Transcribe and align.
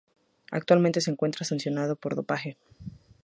Actualmente 0.49 0.99
se 0.99 1.11
encuentra 1.11 1.45
sancionado 1.45 1.95
por 1.95 2.15
dopaje. 2.15 2.57